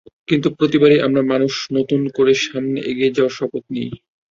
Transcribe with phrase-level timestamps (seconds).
[0.29, 3.89] কিন্তু প্রতিবারই আমরা মানুষ নতুন করে সামনে এগিয়ে যাওয়ার শপথ নিই।